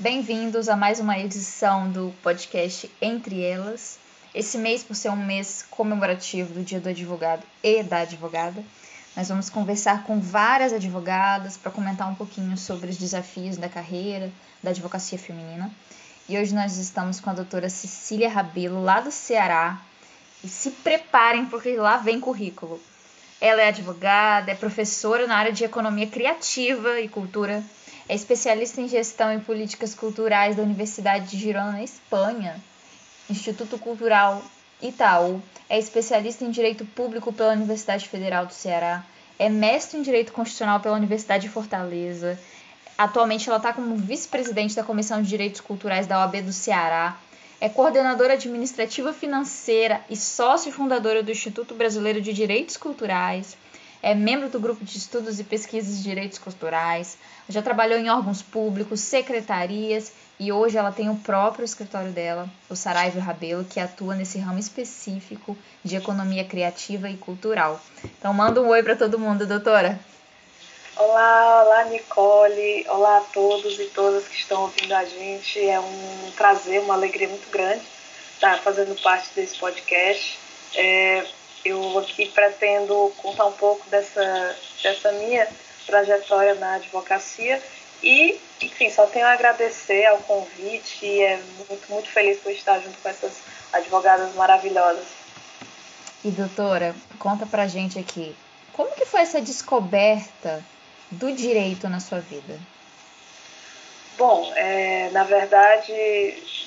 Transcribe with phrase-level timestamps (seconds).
[0.00, 3.98] Bem-vindos a mais uma edição do podcast Entre Elas.
[4.32, 8.62] Esse mês, por ser um mês comemorativo do Dia do Advogado e da Advogada,
[9.16, 14.30] nós vamos conversar com várias advogadas para comentar um pouquinho sobre os desafios da carreira
[14.62, 15.68] da advocacia feminina.
[16.28, 19.80] E hoje nós estamos com a doutora Cecília Rabelo, lá do Ceará.
[20.44, 22.80] E se preparem, porque lá vem currículo.
[23.40, 27.64] Ela é advogada, é professora na área de economia criativa e cultura
[28.08, 32.58] é especialista em gestão e políticas culturais da Universidade de Girona, na Espanha.
[33.28, 34.42] Instituto Cultural
[34.80, 35.42] Itaú.
[35.68, 39.04] É especialista em Direito Público pela Universidade Federal do Ceará.
[39.38, 42.40] É mestre em Direito Constitucional pela Universidade de Fortaleza.
[42.96, 47.18] Atualmente ela está como vice-presidente da Comissão de Direitos Culturais da OAB do Ceará.
[47.60, 53.56] É coordenadora administrativa financeira e sócio fundadora do Instituto Brasileiro de Direitos Culturais
[54.02, 57.16] é membro do grupo de estudos e pesquisas de direitos culturais,
[57.48, 62.76] já trabalhou em órgãos públicos, secretarias e hoje ela tem o próprio escritório dela, o
[62.76, 67.80] Saraiva Rabelo, que atua nesse ramo específico de economia criativa e cultural.
[68.18, 69.98] Então manda um oi para todo mundo, doutora.
[70.96, 75.60] Olá, olá Nicole, olá a todos e todas que estão ouvindo a gente.
[75.64, 77.82] É um prazer, uma alegria muito grande
[78.38, 80.38] estar fazendo parte desse podcast.
[80.74, 81.26] É,
[81.68, 85.46] eu aqui pretendo contar um pouco dessa, dessa minha
[85.86, 87.62] trajetória na advocacia
[88.02, 91.36] e, enfim, só tenho a agradecer ao convite e é
[91.68, 93.32] muito, muito feliz por estar junto com essas
[93.72, 95.06] advogadas maravilhosas.
[96.24, 98.34] E doutora, conta pra gente aqui,
[98.72, 100.64] como que foi essa descoberta
[101.10, 102.58] do direito na sua vida?
[104.18, 105.92] Bom, é, na verdade,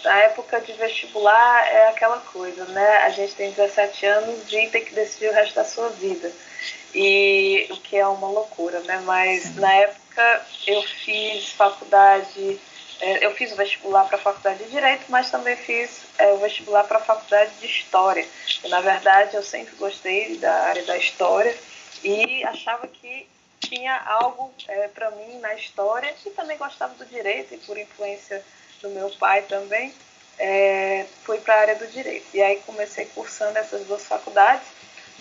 [0.05, 2.97] na época de vestibular é aquela coisa, né?
[2.99, 6.31] A gente tem 17 anos e tem que decidir o resto da sua vida.
[6.95, 9.01] E o que é uma loucura, né?
[9.03, 9.59] Mas Sim.
[9.59, 12.57] na época eu fiz faculdade,
[13.01, 16.37] é, eu fiz o vestibular para a faculdade de Direito, mas também fiz é, o
[16.37, 18.25] vestibular para a faculdade de História.
[18.63, 21.53] E, na verdade, eu sempre gostei da área da História
[22.01, 23.27] e achava que
[23.61, 28.43] tinha algo é, para mim na história e também gostava do direito e por influência
[28.81, 29.93] do meu pai também
[30.37, 32.27] é, fui para a área do direito.
[32.33, 34.67] E aí comecei cursando essas duas faculdades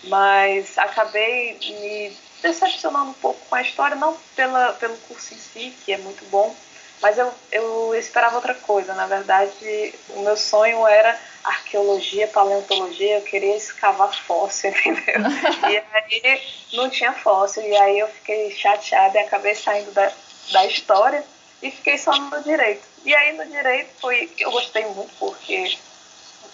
[0.05, 5.75] mas acabei me decepcionando um pouco com a história não pela pelo curso em si
[5.85, 6.55] que é muito bom
[7.01, 8.95] mas eu, eu esperava outra coisa.
[8.95, 15.31] Na verdade o meu sonho era arqueologia, paleontologia, eu queria escavar fóssil, entendeu?
[15.69, 16.43] e aí
[16.75, 20.13] não tinha fóssil, e aí eu fiquei chateada e acabei saindo da,
[20.53, 21.25] da história
[21.63, 22.83] e fiquei só no direito.
[23.05, 25.79] E aí no direito foi, eu gostei muito porque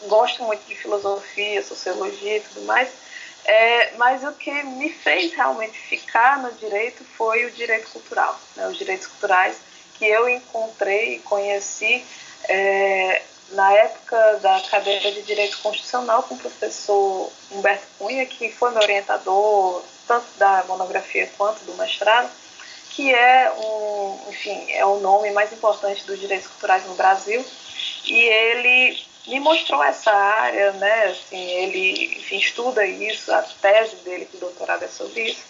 [0.02, 2.88] gosto muito de filosofia, sociologia e tudo mais,
[3.44, 8.68] é, mas o que me fez realmente ficar no direito foi o direito cultural, né,
[8.68, 9.56] os direitos culturais
[9.98, 12.04] que eu encontrei e conheci
[12.48, 18.70] é, na época da cadeira de Direito Constitucional com o professor Humberto Cunha, que foi
[18.70, 22.30] meu orientador tanto da monografia quanto do mestrado,
[22.90, 27.44] que é um, enfim, é o nome mais importante dos direitos culturais no Brasil,
[28.04, 34.28] e ele me mostrou essa área, né, assim, ele, enfim, estuda isso, a tese dele
[34.32, 35.42] de doutorado é sobre isso,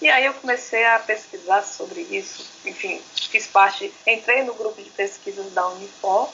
[0.00, 3.00] e aí eu comecei a pesquisar sobre isso, enfim,
[3.30, 6.30] fiz parte, entrei no grupo de pesquisas da Unifor,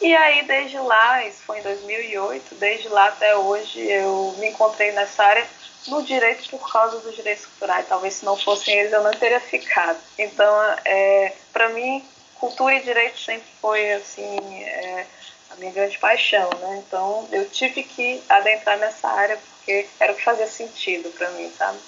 [0.00, 4.92] e aí, desde lá, isso foi em 2008, desde lá até hoje, eu me encontrei
[4.92, 5.46] nessa área
[5.88, 7.86] no direito por causa dos direitos culturais.
[7.86, 9.98] Talvez se não fossem eles, eu não teria ficado.
[10.18, 12.02] Então, é, para mim,
[12.36, 15.06] cultura e direito sempre foi, assim, é,
[15.50, 16.82] a minha grande paixão, né?
[16.86, 21.52] Então, eu tive que adentrar nessa área porque era o que fazia sentido para mim,
[21.58, 21.78] sabe?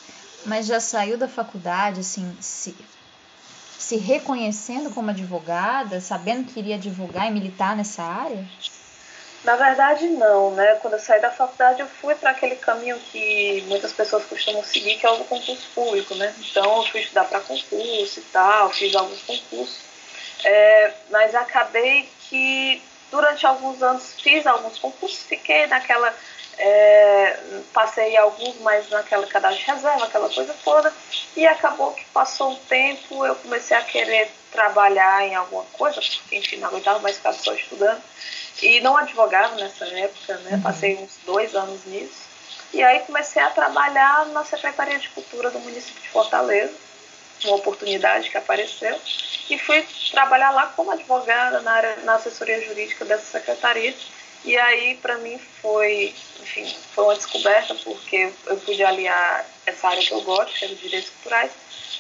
[0.45, 2.77] Mas já saiu da faculdade, assim, se
[3.83, 8.47] se reconhecendo como advogada, sabendo que iria advogar e militar nessa área?
[9.45, 10.77] Na verdade, não, né?
[10.77, 14.99] Quando eu saí da faculdade, eu fui para aquele caminho que muitas pessoas costumam seguir,
[14.99, 16.33] que é o do concurso público, né?
[16.39, 19.81] Então, eu fui estudar para concurso e tal, fiz alguns concursos,
[20.45, 22.81] é, mas acabei que
[23.11, 26.15] durante alguns anos fiz alguns concursos, fiquei naquela
[26.59, 27.39] é,
[27.73, 30.93] passei alguns, mas naquela cadastro de reserva, aquela coisa toda,
[31.37, 36.37] e acabou que passou um tempo, eu comecei a querer trabalhar em alguma coisa, porque
[36.37, 38.03] enfim, não aguentava mais ficar só estudando,
[38.61, 40.53] e não advogava nessa época, né?
[40.53, 40.63] Uhum.
[40.63, 42.33] Passei uns dois anos nisso.
[42.73, 46.73] E aí comecei a trabalhar na Secretaria de Cultura do município de Fortaleza,
[47.45, 48.99] uma oportunidade que apareceu,
[49.51, 53.95] e fui trabalhar lá como advogada na, área, na assessoria jurídica dessa secretaria.
[54.45, 60.03] E aí, para mim, foi, enfim, foi uma descoberta, porque eu pude aliar essa área
[60.03, 61.53] que eu gosto, que é os direitos culturais,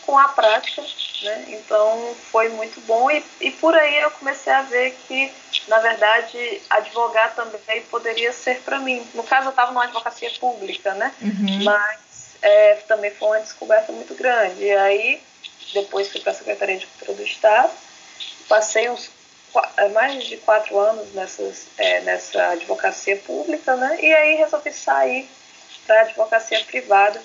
[0.05, 0.83] com a prática.
[1.23, 1.45] né?
[1.49, 5.33] Então foi muito bom e, e por aí eu comecei a ver que,
[5.69, 9.07] na verdade, advogar também poderia ser para mim.
[9.15, 11.15] No caso, eu estava numa advocacia pública, né?
[11.21, 11.63] Uhum.
[11.63, 14.65] Mas é, também foi uma descoberta muito grande.
[14.65, 15.23] E aí,
[15.73, 17.73] depois fui para a Secretaria de Cultura do Estado,
[18.49, 19.09] passei uns
[19.93, 23.99] mais de quatro anos nessas, é, nessa advocacia pública, né?
[24.01, 25.29] E aí resolvi sair
[25.87, 27.21] para a advocacia privada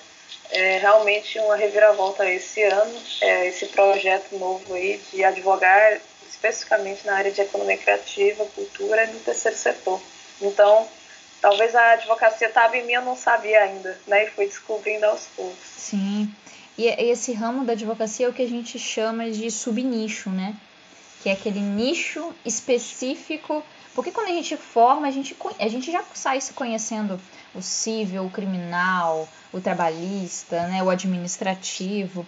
[0.50, 7.16] é realmente uma reviravolta esse ano, é, esse projeto novo aí de advogar especificamente na
[7.16, 10.00] área de economia criativa, cultura e no terceiro setor.
[10.40, 10.86] Então,
[11.40, 14.24] talvez a advocacia estava em mim, eu não sabia ainda, né?
[14.24, 15.58] E fui descobrindo aos poucos.
[15.76, 16.32] Sim.
[16.76, 20.54] E esse ramo da advocacia é o que a gente chama de subnicho, né?
[21.22, 23.64] Que é aquele nicho específico.
[23.94, 27.20] Porque quando a gente forma, a gente, a gente já sai se conhecendo
[27.54, 32.26] o civil, o criminal, o trabalhista, né, o administrativo,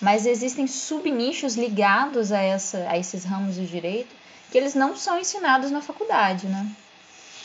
[0.00, 4.14] mas existem subnichos ligados a, essa, a esses ramos do direito
[4.50, 6.66] que eles não são ensinados na faculdade, né?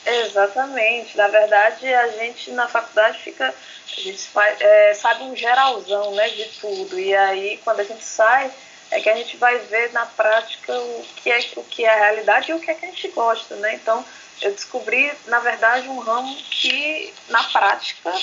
[0.05, 1.17] Exatamente.
[1.17, 6.29] Na verdade, a gente na faculdade fica, a gente faz, é, sabe um geralzão, né,
[6.29, 6.99] de tudo.
[6.99, 8.51] E aí, quando a gente sai,
[8.91, 11.97] é que a gente vai ver na prática o que é o que é a
[11.97, 13.75] realidade e o que é que a gente gosta, né?
[13.75, 14.03] Então,
[14.41, 18.13] eu descobri, na verdade, um ramo que, na prática,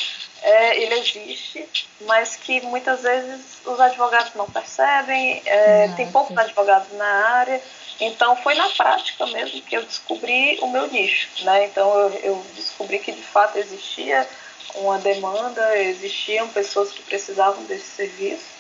[0.43, 6.93] é, ele existe, mas que muitas vezes os advogados não percebem, é, tem poucos advogados
[6.93, 7.61] na área,
[8.01, 11.67] então foi na prática mesmo que eu descobri o meu nicho, né?
[11.67, 14.29] Então eu, eu descobri que de fato existia
[14.77, 18.54] uma demanda, existiam pessoas que precisavam desse serviço,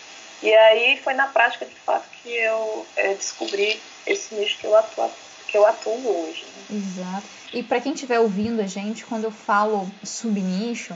[0.44, 4.76] e aí foi na prática de fato que eu é, descobri esse nicho que eu
[4.76, 5.10] atuo,
[5.48, 6.44] que eu atuo hoje.
[6.44, 6.76] Né?
[6.76, 7.26] Exato.
[7.50, 10.94] E para quem estiver ouvindo a gente, quando eu falo subnicho,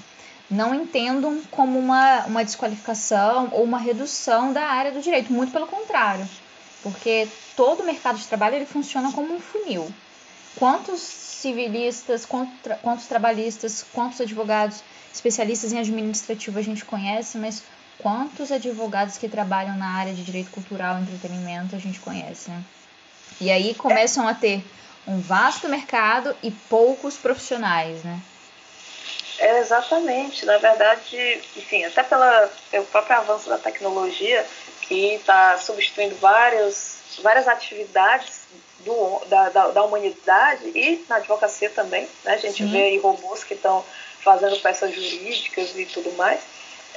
[0.50, 5.66] não entendam como uma, uma desqualificação ou uma redução da área do direito, muito pelo
[5.66, 6.28] contrário,
[6.82, 9.90] porque todo o mercado de trabalho ele funciona como um funil.
[10.56, 17.62] Quantos civilistas, quantos trabalhistas, quantos advogados especialistas em administrativo a gente conhece, mas
[17.98, 22.62] quantos advogados que trabalham na área de direito cultural e entretenimento a gente conhece, né?
[23.40, 24.64] E aí começam a ter
[25.06, 28.20] um vasto mercado e poucos profissionais, né?
[29.38, 30.44] É, exatamente.
[30.44, 34.44] Na verdade, enfim, até pela, pelo próprio avanço da tecnologia,
[34.82, 38.42] que está substituindo vários, várias atividades
[38.80, 42.08] do, da, da, da, humanidade e na advocacia também.
[42.24, 42.34] Né?
[42.34, 42.70] A gente Sim.
[42.70, 43.84] vê aí robôs que estão
[44.20, 46.40] fazendo peças jurídicas e tudo mais.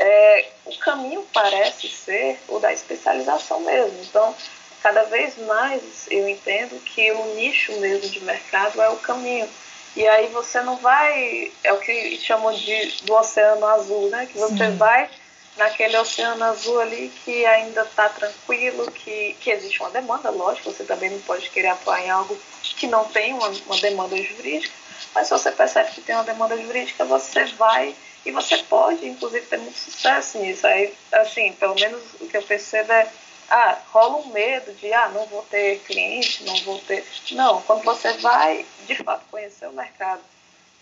[0.03, 4.01] É, o caminho parece ser o da especialização mesmo.
[4.01, 4.36] Então,
[4.81, 9.48] cada vez mais eu entendo que o nicho mesmo de mercado é o caminho.
[9.95, 14.25] E aí você não vai, é o que chamam de do oceano azul, né?
[14.25, 14.77] Que você Sim.
[14.77, 15.07] vai
[15.56, 20.83] naquele oceano azul ali que ainda está tranquilo, que, que existe uma demanda, lógico, você
[20.83, 24.74] também não pode querer atuar em algo que não tem uma, uma demanda jurídica,
[25.13, 27.94] mas se você percebe que tem uma demanda jurídica, você vai
[28.26, 30.66] e você pode, inclusive, ter muito sucesso nisso.
[30.68, 33.08] Aí, assim, pelo menos o que eu percebo é
[33.50, 37.06] ah, rola um medo de, ah, não vou ter cliente, não vou ter.
[37.32, 40.22] Não, quando você vai, de fato, conhecer o mercado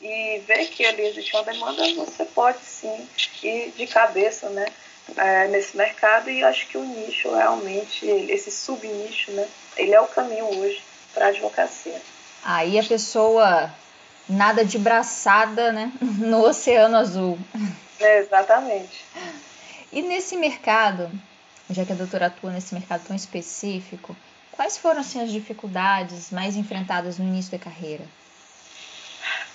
[0.01, 3.09] e ver que ali existe uma demanda, você pode sim
[3.43, 4.65] ir de cabeça, né,
[5.17, 10.07] é, nesse mercado e acho que o nicho realmente, esse subnicho, né, ele é o
[10.07, 10.81] caminho hoje
[11.13, 11.99] para a advocacia.
[12.43, 13.73] Aí a pessoa
[14.29, 17.37] nada de braçada, né, no oceano azul.
[17.99, 19.05] É, exatamente.
[19.91, 21.09] E nesse mercado,
[21.69, 24.15] já que a doutora atua nesse mercado tão específico,
[24.51, 28.05] quais foram assim, as dificuldades mais enfrentadas no início da carreira?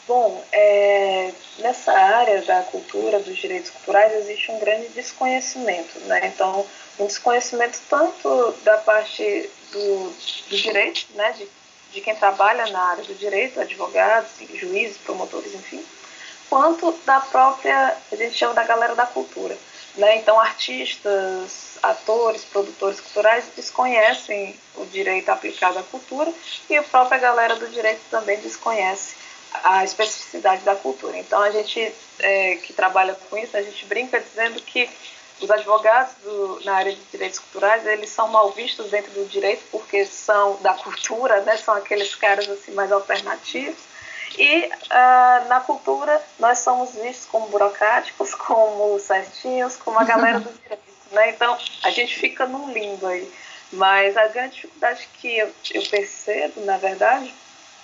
[0.06, 6.26] Bom, é, nessa área da cultura, dos direitos culturais, existe um grande desconhecimento, né?
[6.26, 6.66] Então,
[6.98, 10.14] um desconhecimento tanto da parte do,
[10.50, 11.32] do direito, né?
[11.32, 11.48] De,
[11.94, 15.84] de quem trabalha na área do direito, advogados, juízes, promotores, enfim,
[16.50, 19.56] quanto da própria, a gente chama da galera da cultura,
[19.96, 20.18] né?
[20.18, 26.32] Então, artistas, atores, produtores culturais desconhecem o direito aplicado à cultura
[26.68, 29.14] e a própria galera do direito também desconhece
[29.62, 31.16] a especificidade da cultura.
[31.16, 34.90] Então a gente é, que trabalha com isso, a gente brinca dizendo que
[35.44, 39.62] os advogados do, na área de direitos culturais eles são mal vistos dentro do direito
[39.70, 41.56] porque são da cultura, né?
[41.58, 43.78] São aqueles caras assim mais alternativos.
[44.38, 50.50] E uh, na cultura nós somos vistos como burocráticos, como certinhos, como a galera do
[50.62, 50.82] direito.
[51.12, 51.30] Né?
[51.30, 53.30] Então, a gente fica num limbo aí.
[53.72, 57.32] Mas a grande dificuldade que eu, eu percebo, na verdade,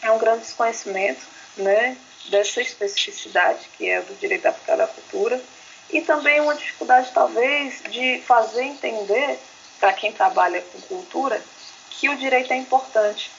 [0.02, 1.20] é um grande desconhecimento
[1.56, 1.96] né,
[2.28, 5.40] dessa especificidade que é do direito aplicado à cultura
[5.92, 9.38] e também uma dificuldade, talvez, de fazer entender
[9.78, 11.42] para quem trabalha com cultura,
[11.90, 13.30] que o direito é importante.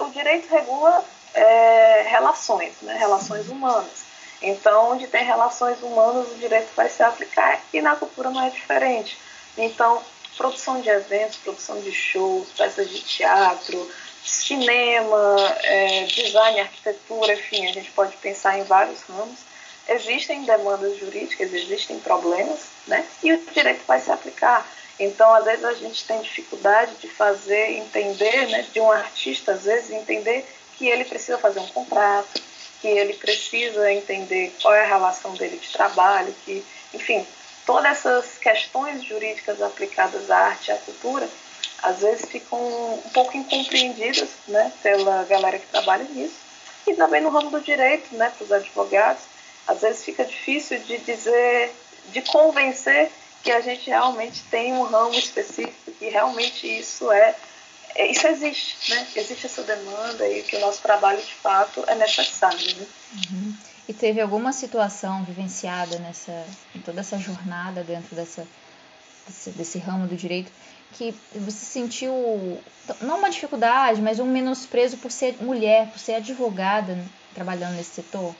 [0.00, 2.96] O direito regula é, relações, né?
[2.96, 4.10] relações humanas.
[4.42, 8.50] Então, onde tem relações humanas, o direito vai se aplicar e na cultura não é
[8.50, 9.18] diferente.
[9.56, 10.02] Então,
[10.36, 13.90] produção de eventos, produção de shows, peças de teatro,
[14.24, 19.49] cinema, é, design, arquitetura, enfim, a gente pode pensar em vários ramos.
[19.88, 23.04] Existem demandas jurídicas, existem problemas, né?
[23.22, 24.66] E o direito vai se aplicar.
[24.98, 29.64] Então, às vezes a gente tem dificuldade de fazer entender, né, de um artista, às
[29.64, 30.46] vezes entender
[30.76, 32.40] que ele precisa fazer um contrato,
[32.80, 37.26] que ele precisa entender qual é a relação dele de trabalho, que, enfim,
[37.64, 41.28] todas essas questões jurídicas aplicadas à arte e à cultura,
[41.82, 46.36] às vezes ficam um pouco incompreendidas, né, pela galera que trabalha nisso,
[46.86, 49.22] e também no ramo do direito, né, para os advogados,
[49.70, 51.72] às vezes fica difícil de dizer,
[52.12, 53.10] de convencer
[53.42, 57.34] que a gente realmente tem um ramo específico, que realmente isso é
[57.94, 59.06] é, isso existe, né?
[59.16, 62.86] Existe essa demanda e que o nosso trabalho de fato é necessário, né?
[63.14, 63.54] Uhum.
[63.88, 68.46] E teve alguma situação vivenciada nessa, em toda essa jornada dentro dessa,
[69.26, 70.52] desse, desse ramo do direito
[70.92, 72.60] que você sentiu
[73.00, 76.98] não uma dificuldade, mas um menosprezo por ser mulher, por ser advogada
[77.34, 78.34] trabalhando nesse setor?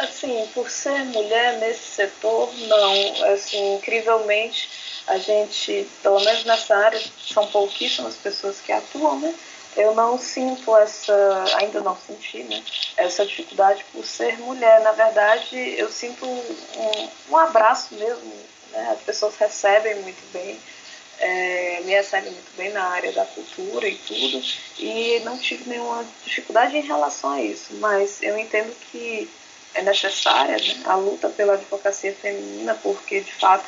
[0.00, 3.24] Assim, por ser mulher nesse setor, não.
[3.32, 4.70] Assim, incrivelmente,
[5.06, 9.34] a gente, pelo menos nessa área, são pouquíssimas pessoas que atuam, né?
[9.76, 12.62] Eu não sinto essa, ainda não senti, né?
[12.96, 14.80] Essa dificuldade por ser mulher.
[14.80, 18.32] Na verdade, eu sinto um, um abraço mesmo,
[18.72, 18.90] né?
[18.92, 20.58] As pessoas recebem muito bem.
[21.18, 24.42] É, me recebem muito bem na área da cultura e tudo,
[24.78, 29.30] e não tive nenhuma dificuldade em relação a isso, mas eu entendo que
[29.74, 33.64] é necessária né, a luta pela advocacia feminina, porque de fato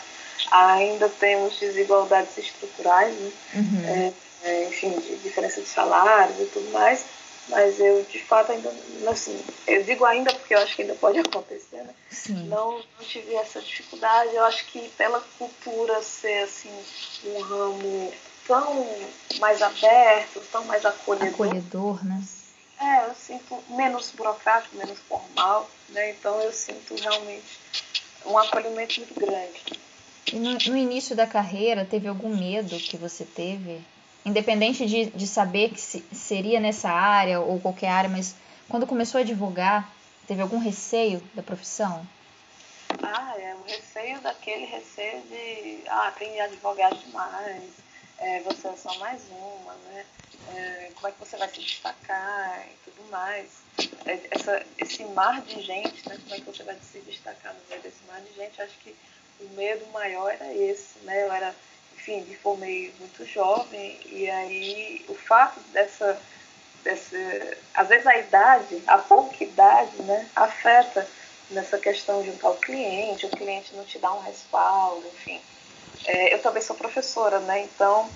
[0.51, 3.33] ainda temos desigualdades estruturais, né?
[3.55, 3.85] uhum.
[3.87, 4.13] é,
[4.45, 7.05] é, enfim, de diferença de salários e tudo mais,
[7.49, 8.73] mas eu de fato ainda,
[9.09, 11.95] assim, eu digo ainda porque eu acho que ainda pode acontecer, né?
[12.29, 16.71] Não, não tive essa dificuldade, eu acho que pela cultura ser assim
[17.25, 18.13] um ramo
[18.47, 18.87] tão
[19.39, 21.47] mais aberto, tão mais acolhedor.
[21.47, 22.23] Acolhedor, né?
[22.83, 26.11] É, eu sinto menos burocrático, menos formal, né?
[26.11, 27.61] Então eu sinto realmente
[28.27, 29.81] um acolhimento muito grande.
[30.33, 33.81] E no, no, início da carreira, teve algum medo que você teve?
[34.27, 38.35] Independente de, de saber que se, seria nessa área ou qualquer área, mas
[38.69, 39.89] quando começou a advogar,
[40.27, 42.05] teve algum receio da profissão?
[43.01, 47.62] Ah, é o receio daquele receio de, ah, tem advogado demais,
[48.19, 50.05] é, você é só mais uma, né?
[50.49, 53.49] É, como é que você vai se destacar e tudo mais.
[54.07, 56.19] É, essa, esse mar de gente, né?
[56.23, 58.61] Como é que você vai se destacar no meio desse mar de gente?
[58.61, 58.95] Acho que
[59.41, 61.25] o medo maior era esse, né?
[61.25, 61.55] Eu era,
[61.95, 66.21] enfim, me formei muito jovem e aí o fato dessa,
[66.85, 67.17] dessa
[67.75, 71.09] às vezes a idade, a pouca idade, né, afeta
[71.51, 75.41] nessa questão de um tal cliente, o cliente não te dá um respaldo, enfim.
[76.05, 77.63] É, eu também sou professora, né?
[77.63, 78.11] Então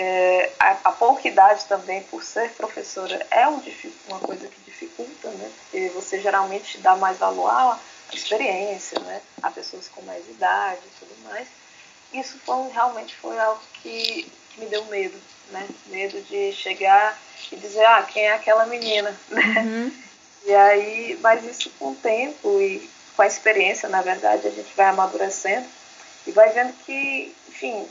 [0.00, 3.60] é, a, a, pouca idade também, por ser professora, é um,
[4.06, 5.50] uma coisa que dificulta, né?
[5.58, 7.80] Porque você geralmente dá mais valor à
[8.12, 9.20] experiência, né?
[9.42, 11.48] A pessoas com mais idade e tudo mais.
[12.12, 15.66] Isso foi, realmente foi algo que, que me deu medo, né?
[15.86, 17.18] Medo de chegar
[17.50, 19.42] e dizer, ah, quem é aquela menina, né?
[19.66, 19.92] Uhum.
[20.44, 24.72] E aí, mas isso com o tempo e com a experiência, na verdade, a gente
[24.76, 25.66] vai amadurecendo
[26.24, 27.84] e vai vendo que, enfim,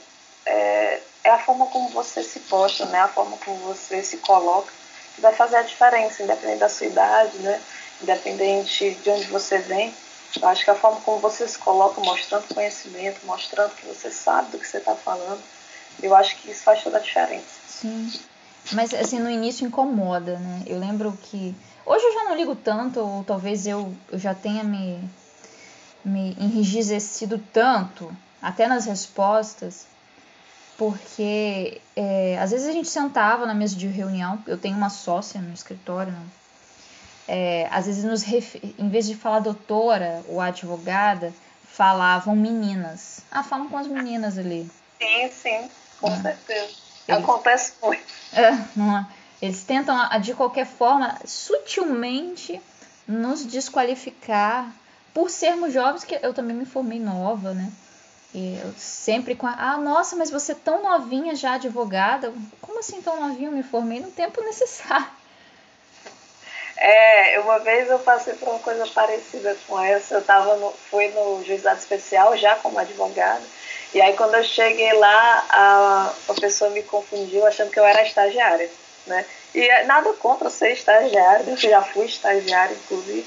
[0.45, 3.00] é, é a forma como você se posta, né?
[3.01, 4.72] A forma como você se coloca
[5.13, 7.62] que vai fazer a diferença, independente da sua idade, né?
[8.01, 9.93] Independente de onde você vem.
[10.41, 14.51] Eu acho que a forma como você se coloca, mostrando conhecimento, mostrando que você sabe
[14.51, 15.41] do que você está falando,
[16.01, 17.46] eu acho que isso faz toda a diferença.
[17.67, 18.10] Sim.
[18.72, 20.63] Mas assim, no início incomoda, né?
[20.65, 21.53] Eu lembro que.
[21.86, 24.98] Hoje eu já não ligo tanto, ou talvez eu, eu já tenha me,
[26.05, 29.88] me enrijecido tanto, até nas respostas,
[30.77, 35.41] porque é, às vezes a gente sentava na mesa de reunião, eu tenho uma sócia
[35.41, 36.25] no escritório, né?
[37.27, 43.19] é, às vezes nos em vez de falar doutora ou advogada, falavam meninas.
[43.29, 44.69] Ah, falam com as meninas ali.
[45.00, 45.69] Sim, sim,
[46.00, 46.22] com ah.
[46.22, 46.72] certeza.
[47.07, 48.03] Eles, Acontece muito.
[48.34, 49.05] É, é?
[49.41, 52.60] Eles tentam, de qualquer forma, sutilmente
[53.07, 54.72] nos desqualificar
[55.13, 57.72] por sermos jovens, que eu também me formei nova, né?
[58.38, 62.32] Eu sempre com a, ah, nossa, mas você é tão novinha já advogada?
[62.62, 63.48] Como assim tão novinha?
[63.48, 65.08] Eu me formei no tempo necessário.
[66.79, 70.15] É, uma vez eu passei por uma coisa parecida com essa.
[70.15, 73.41] Eu tava no, fui no juizado especial já como advogada.
[73.91, 78.03] E aí quando eu cheguei lá, a, a pessoa me confundiu achando que eu era
[78.03, 78.70] estagiária,
[79.08, 79.25] né?
[79.56, 83.25] E é, nada contra ser estagiária, eu já fui estagiária, inclusive.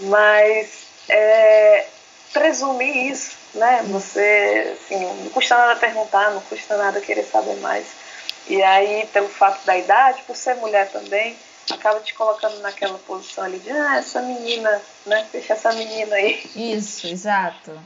[0.00, 1.86] Mas é,
[2.32, 3.82] presumir isso, né?
[3.88, 7.86] Você, assim, não custa nada perguntar, não custa nada querer saber mais.
[8.46, 11.36] E aí, pelo fato da idade, por ser mulher também,
[11.70, 15.26] acaba te colocando naquela posição ali de, ah, essa menina, né?
[15.32, 16.42] Deixa essa menina aí.
[16.54, 17.78] Isso, exato.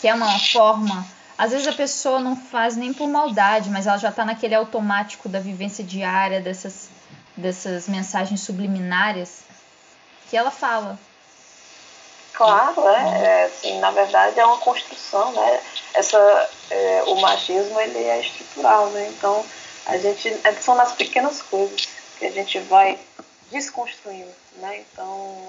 [0.00, 1.06] Que é uma forma.
[1.36, 5.28] Às vezes a pessoa não faz nem por maldade, mas ela já está naquele automático
[5.28, 6.88] da vivência diária, dessas,
[7.36, 9.42] dessas mensagens subliminares
[10.28, 10.98] que ela fala.
[12.38, 15.60] Claro, é, é assim, na verdade é uma construção, né?
[15.92, 19.08] Essa, é, o machismo ele é estrutural, né?
[19.08, 19.44] Então
[19.86, 22.96] a gente é, são nas pequenas coisas que a gente vai
[23.50, 24.84] desconstruindo, né?
[24.92, 25.48] Então,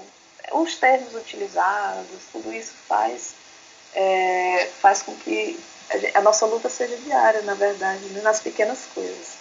[0.50, 3.34] os termos utilizados, tudo isso faz,
[3.94, 5.60] é, faz com que
[6.12, 8.20] a nossa luta seja diária, na verdade, né?
[8.20, 9.36] nas pequenas coisas.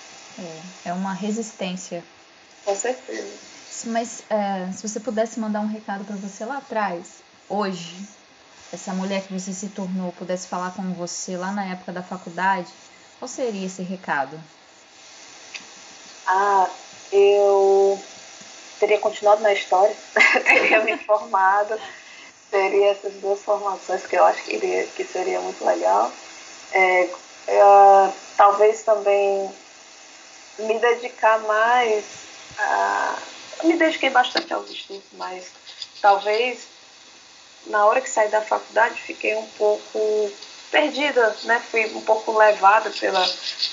[0.85, 2.03] É, é uma resistência.
[2.63, 3.33] Com certeza.
[3.85, 8.07] Mas é, se você pudesse mandar um recado para você lá atrás, hoje,
[8.71, 12.71] essa mulher que você se tornou pudesse falar com você lá na época da faculdade,
[13.17, 14.41] qual seria esse recado?
[16.27, 16.69] Ah,
[17.11, 17.99] eu
[18.79, 19.95] teria continuado na história,
[20.45, 21.77] teria me formado,
[22.51, 26.11] teria essas duas formações que eu acho que, iria, que seria muito legal.
[26.71, 27.09] É,
[28.37, 29.51] talvez também
[30.59, 32.05] me dedicar mais
[32.57, 33.15] a.
[33.63, 35.51] Me dediquei bastante aos estudos, mas
[36.01, 36.78] talvez
[37.67, 40.31] na hora que saí da faculdade fiquei um pouco
[40.71, 41.61] perdida, né?
[41.71, 43.27] Fui um pouco levada pela,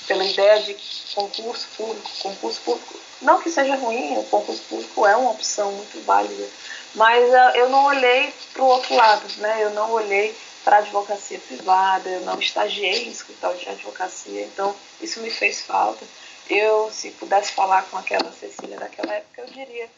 [0.07, 0.77] pela ideia de
[1.15, 6.05] concurso público, concurso público não que seja ruim, o concurso público é uma opção muito
[6.05, 6.47] válida,
[6.95, 9.65] mas uh, eu não olhei para o outro lado, né?
[9.65, 14.75] Eu não olhei para a advocacia privada, eu não estagiei em escritório de advocacia, então
[15.01, 16.05] isso me fez falta.
[16.49, 19.89] Eu, se pudesse falar com aquela Cecília daquela época, eu diria: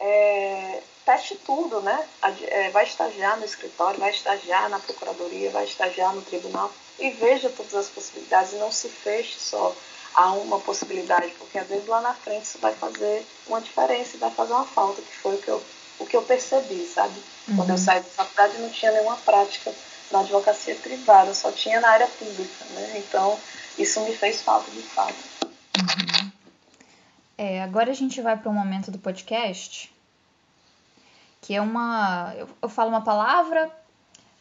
[0.00, 2.06] é, teste tudo, né?
[2.48, 7.50] É, vai estagiar no escritório, vai estagiar na procuradoria, vai estagiar no tribunal e veja
[7.50, 9.74] todas as possibilidades e não se feche só
[10.14, 14.18] há uma possibilidade, porque às vezes lá na frente isso vai fazer uma diferença e
[14.18, 15.62] vai fazer uma falta, que foi o que eu,
[15.98, 17.14] o que eu percebi, sabe?
[17.48, 17.56] Uhum.
[17.56, 17.84] Quando eu uhum.
[17.84, 19.72] saí da faculdade não tinha nenhuma prática
[20.10, 22.94] na advocacia privada, só tinha na área pública, né?
[22.96, 23.38] Então
[23.78, 25.14] isso me fez falta de fato.
[25.76, 26.15] Uhum.
[27.38, 29.94] É, agora a gente vai para um momento do podcast
[31.46, 32.34] que é uma.
[32.36, 33.70] Eu, eu falo uma palavra,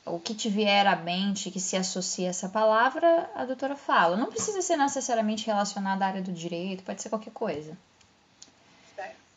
[0.05, 4.17] o que te vier à mente que se associa a essa palavra, a doutora fala.
[4.17, 7.77] Não precisa ser necessariamente relacionado à área do direito, pode ser qualquer coisa.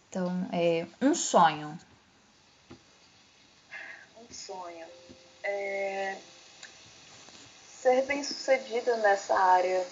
[0.09, 1.79] Então, é um sonho.
[4.19, 4.87] Um sonho.
[5.43, 6.17] É...
[7.69, 9.87] Ser bem sucedida nessa área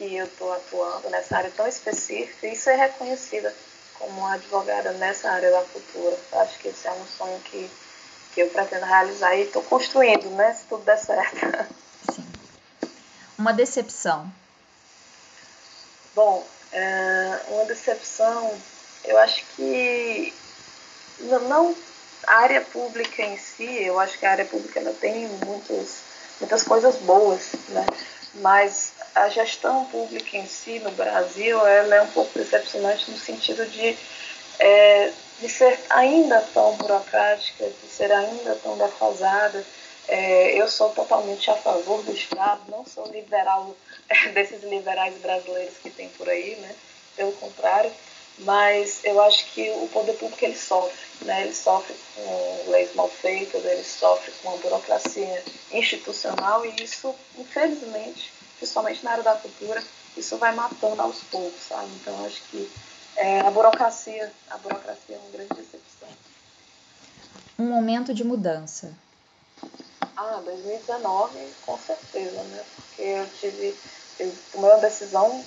[0.00, 3.54] que eu estou atuando, nessa área tão específica, e ser reconhecida
[3.98, 6.16] como advogada nessa área da cultura.
[6.32, 7.70] Acho que esse é um sonho que
[8.32, 10.54] que eu pretendo realizar e estou construindo, né?
[10.54, 11.68] Se tudo der certo.
[12.14, 12.24] Sim.
[13.36, 14.32] Uma decepção.
[16.14, 18.56] Bom, é, uma decepção,
[19.04, 20.32] eu acho que
[21.48, 21.74] não
[22.26, 25.96] a área pública em si, eu acho que a área pública ela tem muitos,
[26.38, 27.84] muitas coisas boas, né?
[28.34, 33.66] Mas a gestão pública em si no Brasil, ela é um pouco decepcionante no sentido
[33.66, 33.96] de
[34.58, 39.64] é, de ser ainda tão burocrática, de ser ainda tão defasada.
[40.06, 43.74] É, eu sou totalmente a favor do Estado, não sou liberal
[44.34, 46.74] desses liberais brasileiros que tem por aí, né?
[47.16, 47.90] Pelo contrário,
[48.40, 51.44] mas eu acho que o poder público ele sofre, né?
[51.44, 55.42] Ele sofre com leis mal feitas, ele sofre com a burocracia
[55.72, 59.82] institucional e isso, infelizmente, principalmente na área da cultura,
[60.16, 61.88] isso vai matando aos poucos, sabe?
[61.94, 62.70] Então acho que
[63.16, 64.30] é, a burocracia.
[64.50, 66.08] A burocracia é uma grande decepção.
[67.58, 68.94] Um momento de mudança.
[70.14, 72.62] Ah, 2019, com certeza, né?
[72.76, 73.76] Porque eu tive.
[74.18, 75.42] Eu tomei uma decisão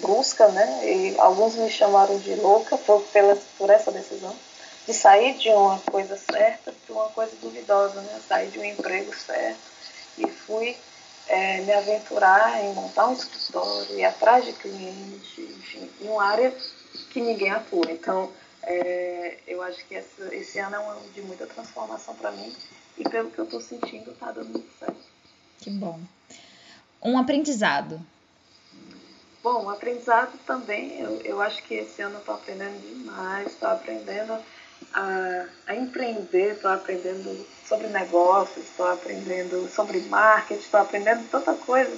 [0.00, 0.84] brusca, né?
[0.84, 4.34] E alguns me chamaram de louca por, pela, por essa decisão.
[4.86, 8.20] De sair de uma coisa certa para uma coisa duvidosa, né?
[8.26, 9.70] Sair de um emprego certo
[10.18, 10.76] e fui
[11.30, 16.52] é, me aventurar em montar um escritório, ir atrás de clientes, enfim, em uma área
[17.10, 17.88] que ninguém atua.
[17.88, 18.32] Então,
[18.64, 22.52] é, eu acho que essa, esse ano é um ano de muita transformação para mim
[22.98, 25.00] e pelo que eu estou sentindo, está dando muito certo.
[25.58, 26.00] Que bom.
[27.00, 28.00] Um aprendizado.
[29.40, 34.36] Bom, aprendizado também, eu, eu acho que esse ano eu estou aprendendo demais, estou aprendendo
[34.92, 41.96] a, a empreender, estou aprendendo sobre negócios, estou aprendendo sobre marketing, estou aprendendo tanta coisa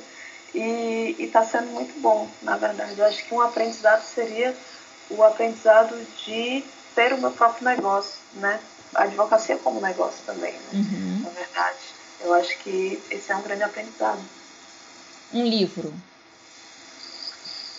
[0.55, 2.99] e está sendo muito bom, na verdade.
[2.99, 4.55] Eu acho que um aprendizado seria
[5.11, 6.65] o aprendizado de
[6.95, 8.61] ter o meu próprio negócio, né?
[8.95, 10.71] A advocacia como negócio também, né?
[10.75, 11.23] Uhum.
[11.25, 11.79] Na verdade.
[12.21, 14.23] Eu acho que esse é um grande aprendizado.
[15.33, 15.93] Um livro.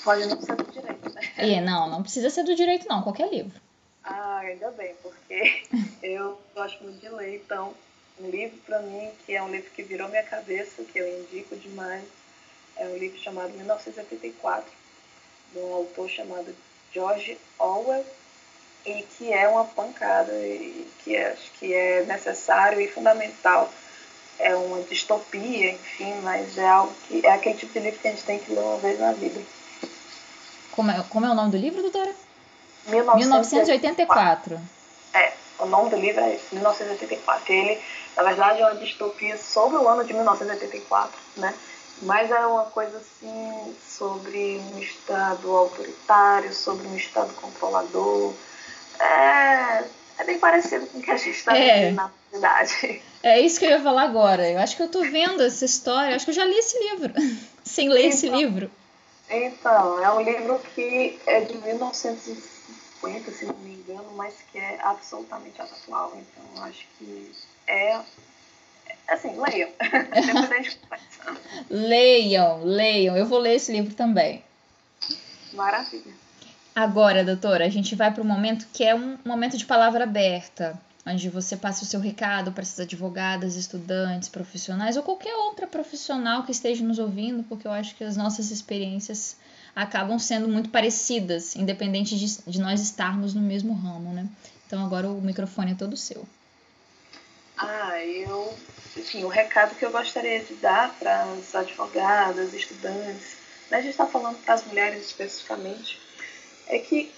[0.03, 1.21] Pode não ser do direito, né?
[1.37, 3.61] É, não, não precisa ser do direito, não, qualquer livro.
[4.03, 5.63] Ah, ainda bem, porque
[6.03, 7.73] eu gosto muito de ler, então
[8.19, 11.55] um livro para mim que é um livro que virou minha cabeça, que eu indico
[11.55, 12.03] demais,
[12.75, 14.69] é um livro chamado 1984,
[15.53, 16.55] de um autor chamado
[16.93, 18.05] George Orwell,
[18.85, 23.71] e que é uma pancada, e que é, acho que é necessário e fundamental.
[24.39, 28.11] É uma distopia, enfim, mas é algo que é aquele tipo de livro que a
[28.11, 29.39] gente tem que ler uma vez na vida.
[30.71, 32.13] Como é, como é o nome do livro, doutora?
[32.87, 34.59] 1984.
[35.13, 37.53] É, o nome do livro é 1984.
[37.53, 37.81] Ele,
[38.15, 41.53] na verdade, é uma distopia sobre o ano de 1984, né?
[42.01, 48.33] Mas é uma coisa assim sobre um Estado autoritário, sobre um Estado controlador.
[48.99, 49.83] É,
[50.17, 51.85] é bem parecido com o que a gente está é.
[51.85, 53.01] vendo na cidade.
[53.21, 54.49] É isso que eu ia falar agora.
[54.49, 56.11] Eu acho que eu tô vendo essa história.
[56.11, 57.13] Eu acho que eu já li esse livro,
[57.63, 58.71] sem ler então, esse livro.
[59.29, 61.57] Então, é um livro que é de
[63.03, 66.13] 1950, se não me engano, mas que é absolutamente atual.
[66.15, 67.31] Então, acho que
[67.67, 67.99] é
[69.07, 69.69] assim, leiam.
[69.79, 71.41] Depois a gente conversa.
[71.69, 73.17] Leiam, leiam.
[73.17, 74.43] Eu vou ler esse livro também.
[75.53, 76.13] Maravilha.
[76.75, 80.79] Agora, doutora, a gente vai para o momento que é um momento de palavra aberta,
[81.05, 86.43] onde você passa o seu recado para essas advogadas, estudantes, profissionais ou qualquer outra profissional
[86.43, 89.35] que esteja nos ouvindo, porque eu acho que as nossas experiências
[89.75, 94.27] acabam sendo muito parecidas, independente de, de nós estarmos no mesmo ramo, né?
[94.67, 96.27] Então agora o microfone é todo seu.
[97.57, 98.55] Ah, eu
[98.95, 103.35] enfim, o recado que eu gostaria de dar para as advogadas, estudantes,
[103.69, 105.99] né, a gente está falando para as mulheres especificamente,
[106.67, 107.11] é que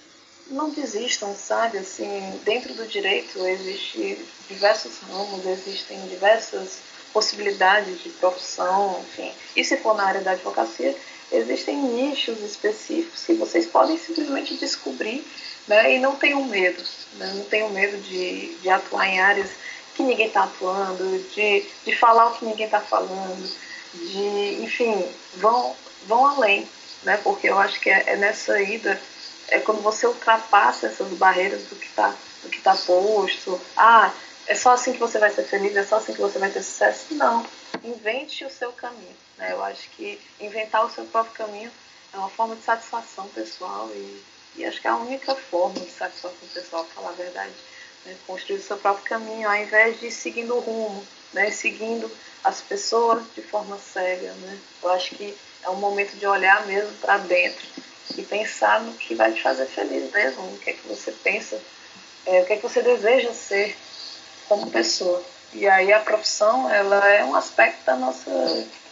[0.48, 1.78] não desistam, sabe?
[1.78, 6.78] Assim, dentro do direito existem diversos ramos, existem diversas
[7.12, 9.32] possibilidades de profissão, enfim.
[9.54, 10.96] E se for na área da advocacia,
[11.32, 15.26] existem nichos específicos que vocês podem simplesmente descobrir,
[15.66, 15.94] né?
[15.94, 16.82] E não tenham medo,
[17.14, 17.32] né?
[17.34, 19.50] não tenham medo de, de atuar em áreas
[19.94, 23.50] que ninguém está atuando, de, de falar o que ninguém está falando,
[23.94, 25.04] de, enfim,
[25.36, 25.74] vão,
[26.06, 26.68] vão além,
[27.02, 27.18] né?
[27.22, 29.00] Porque eu acho que é, é nessa ida,
[29.48, 32.14] é quando você ultrapassa essas barreiras do que está
[32.62, 33.60] tá posto.
[33.76, 34.12] Ah,
[34.46, 36.62] é só assim que você vai ser feliz, é só assim que você vai ter
[36.62, 37.06] sucesso.
[37.12, 37.44] Não,
[37.88, 39.16] invente o seu caminho.
[39.38, 39.52] Né?
[39.52, 41.70] Eu acho que inventar o seu próprio caminho
[42.12, 44.22] é uma forma de satisfação pessoal e,
[44.56, 47.54] e acho que é a única forma de satisfação pessoal, falar a verdade
[48.06, 52.10] né, construir o seu próprio caminho, ao invés de seguindo o rumo, né, seguindo
[52.42, 54.32] as pessoas de forma cega.
[54.32, 54.58] Né.
[54.82, 57.66] Eu acho que é um momento de olhar mesmo para dentro
[58.16, 61.60] e pensar no que vai te fazer feliz mesmo, o que é que você pensa,
[62.24, 63.76] é, o que é que você deseja ser
[64.48, 65.22] como pessoa.
[65.52, 68.30] E aí a profissão, ela é um aspecto da nossa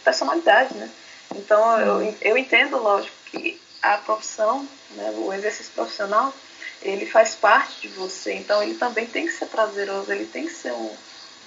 [0.03, 0.89] personalidade, né?
[1.35, 6.33] Então eu, eu entendo, lógico, que a profissão, né, o exercício profissional,
[6.81, 10.53] ele faz parte de você, então ele também tem que ser prazeroso, ele tem que
[10.53, 10.95] ser um,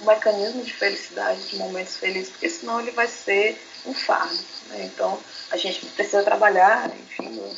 [0.00, 4.38] um mecanismo de felicidade, de momentos felizes, porque senão ele vai ser um fardo.
[4.68, 4.84] Né?
[4.84, 5.18] Então
[5.50, 7.56] a gente precisa trabalhar, enfim,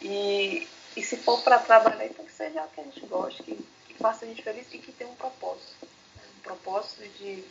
[0.00, 3.54] e, e se for para trabalhar, então que seja o que a gente gosta, que,
[3.88, 5.86] que faça a gente feliz e que tenha um propósito.
[6.46, 7.44] Propósito de,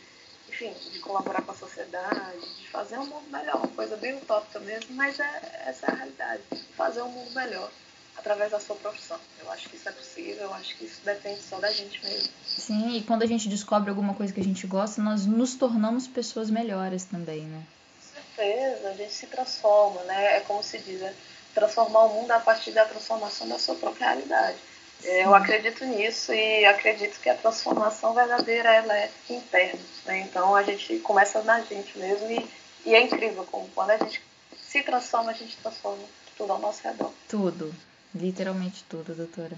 [0.48, 4.58] enfim, de colaborar com a sociedade, de fazer um mundo melhor, uma coisa bem utópica
[4.60, 6.42] mesmo, mas é, essa é a realidade,
[6.76, 7.70] fazer um mundo melhor
[8.16, 9.18] através da sua profissão.
[9.38, 12.32] Eu acho que isso é possível, eu acho que isso depende só da gente mesmo.
[12.44, 16.08] Sim, e quando a gente descobre alguma coisa que a gente gosta, nós nos tornamos
[16.08, 17.62] pessoas melhores também, né?
[18.00, 20.38] Com certeza, a gente se transforma, né?
[20.38, 21.14] É como se diz, é
[21.54, 24.58] transformar o mundo a partir da transformação da sua própria realidade.
[25.04, 29.80] Eu acredito nisso e acredito que a transformação verdadeira ela é interna.
[30.04, 30.20] Né?
[30.20, 32.48] Então a gente começa na gente mesmo e,
[32.84, 34.22] e é incrível como quando a gente
[34.60, 36.02] se transforma, a gente transforma
[36.36, 37.12] tudo ao nosso redor.
[37.28, 37.74] Tudo.
[38.14, 39.56] Literalmente tudo, doutora.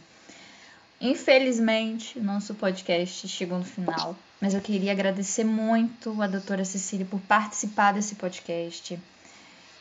[1.01, 7.20] Infelizmente, nosso podcast chegou no final, mas eu queria agradecer muito a doutora Cecília por
[7.20, 8.98] participar desse podcast,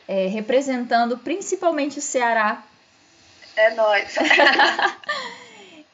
[0.06, 2.62] é, representando principalmente o Ceará.
[3.56, 4.14] É nóis!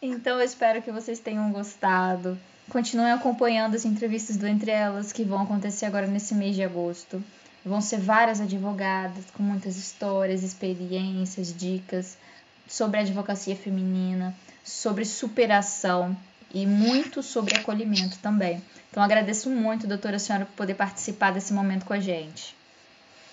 [0.06, 2.38] então, eu espero que vocês tenham gostado.
[2.68, 7.22] Continuem acompanhando as entrevistas do Entre Elas, que vão acontecer agora nesse mês de agosto.
[7.64, 12.16] Vão ser várias advogadas com muitas histórias, experiências, dicas
[12.68, 16.16] sobre advocacia feminina, sobre superação
[16.52, 18.62] e muito sobre acolhimento também.
[18.90, 22.54] Então agradeço muito, doutora senhora, por poder participar desse momento com a gente.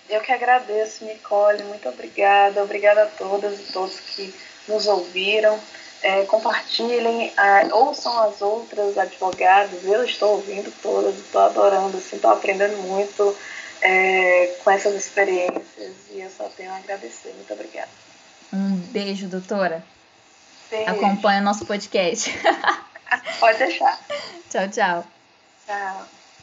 [0.08, 2.62] Eu que agradeço, Nicole, muito obrigada.
[2.62, 4.34] Obrigada a todas e todos que
[4.68, 5.58] nos ouviram.
[6.02, 9.84] É, compartilhem, é, ouçam as outras advogadas.
[9.84, 13.36] Eu estou ouvindo todas, estou adorando, estou assim, aprendendo muito
[13.80, 17.32] é, com essas experiências e eu só tenho a agradecer.
[17.34, 17.90] Muito obrigada.
[18.52, 19.84] Um beijo, doutora.
[20.70, 20.90] Beijo.
[20.90, 22.30] Acompanha o nosso podcast.
[23.38, 23.98] Pode deixar.
[24.50, 25.04] tchau, tchau.
[25.66, 26.21] Tchau.